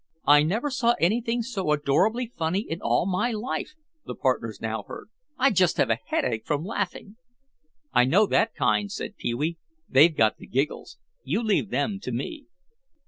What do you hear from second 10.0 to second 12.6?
got the giggles. You leave them to me."